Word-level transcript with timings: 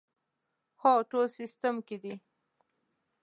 هو، 0.81 0.93
ټول 1.09 1.25
سیسټم 1.37 1.75
کې 1.87 1.97
دي 2.03 2.13